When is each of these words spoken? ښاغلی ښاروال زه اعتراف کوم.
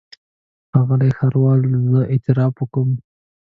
ښاغلی 0.69 1.11
ښاروال 1.17 1.59
زه 1.91 1.99
اعتراف 2.13 2.55
کوم. 2.73 2.89